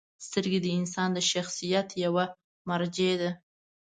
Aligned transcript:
•سترګې 0.25 0.59
د 0.63 0.67
انسان 0.79 1.09
د 1.13 1.19
شخصیت 1.31 1.87
یوه 2.05 2.25
مرجع 2.69 3.13
ده. 3.21 3.31